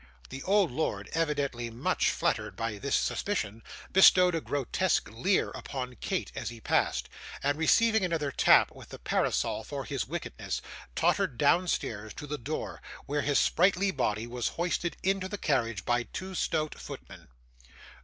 [0.29, 3.61] The old lord, evidently much flattered by this suspicion,
[3.93, 7.07] bestowed a grotesque leer upon Kate as he passed;
[7.43, 10.59] and, receiving another tap with the parasol for his wickedness,
[10.95, 16.01] tottered downstairs to the door, where his sprightly body was hoisted into the carriage by
[16.01, 17.27] two stout footmen.